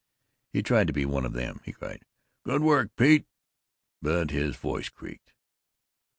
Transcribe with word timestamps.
He 0.51 0.63
tried 0.63 0.87
to 0.87 0.93
be 0.93 1.05
one 1.05 1.25
of 1.25 1.33
them; 1.33 1.61
he 1.63 1.73
cried 1.73 2.01
"Good 2.43 2.63
work, 2.63 2.89
Pete!" 2.95 3.27
but 4.01 4.31
his 4.31 4.55
voice 4.55 4.89
creaked. 4.89 5.31